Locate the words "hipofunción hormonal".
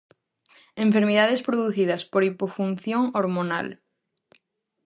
2.23-3.67